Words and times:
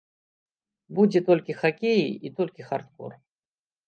Будзе 0.99 1.19
толькі 1.27 1.55
хакей, 1.61 2.01
і 2.29 2.31
толькі 2.39 2.65
хардкор! 2.71 3.13